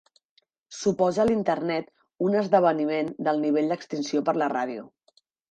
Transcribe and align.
Suposa 0.77 1.25
l'Internet 1.29 1.91
un 2.29 2.39
esdeveniment 2.41 3.13
del 3.29 3.43
nivell 3.45 3.71
d'extinció 3.75 4.27
per 4.31 4.37
la 4.45 4.51
ràdio. 4.57 4.89